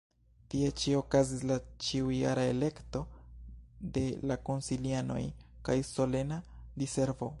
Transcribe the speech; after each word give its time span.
Tie 0.51 0.69
ĉi 0.83 0.93
okazis 0.99 1.43
la 1.51 1.57
ĉiujara 1.87 2.45
elekto 2.53 3.01
de 3.99 4.03
la 4.31 4.39
konsilianoj 4.51 5.21
kaj 5.69 5.77
solena 5.93 6.41
diservo. 6.85 7.29